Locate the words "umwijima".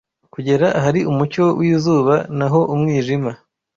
2.73-3.31